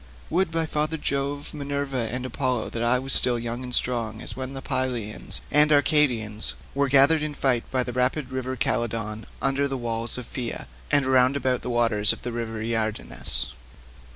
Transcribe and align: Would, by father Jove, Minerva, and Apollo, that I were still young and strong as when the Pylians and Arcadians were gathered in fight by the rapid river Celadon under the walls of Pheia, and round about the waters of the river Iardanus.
Would, 0.31 0.49
by 0.51 0.65
father 0.65 0.97
Jove, 0.97 1.53
Minerva, 1.53 2.09
and 2.11 2.25
Apollo, 2.25 2.71
that 2.71 2.81
I 2.81 2.97
were 2.97 3.09
still 3.09 3.37
young 3.37 3.61
and 3.61 3.71
strong 3.71 4.19
as 4.19 4.35
when 4.35 4.55
the 4.55 4.61
Pylians 4.63 5.41
and 5.51 5.71
Arcadians 5.71 6.55
were 6.73 6.89
gathered 6.89 7.21
in 7.21 7.35
fight 7.35 7.69
by 7.69 7.83
the 7.83 7.93
rapid 7.93 8.31
river 8.31 8.57
Celadon 8.59 9.27
under 9.43 9.67
the 9.67 9.77
walls 9.77 10.17
of 10.17 10.25
Pheia, 10.25 10.65
and 10.89 11.05
round 11.05 11.35
about 11.35 11.61
the 11.61 11.69
waters 11.69 12.11
of 12.13 12.23
the 12.23 12.31
river 12.31 12.63
Iardanus. 12.63 13.51